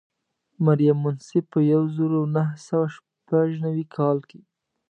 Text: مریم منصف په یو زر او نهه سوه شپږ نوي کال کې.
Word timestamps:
مریم 0.65 0.97
منصف 1.03 1.43
په 1.53 1.59
یو 1.71 1.81
زر 1.95 2.11
او 2.19 2.25
نهه 2.35 2.55
سوه 2.67 2.87
شپږ 2.95 3.47
نوي 3.65 3.85
کال 3.95 4.17
کې. 4.29 4.39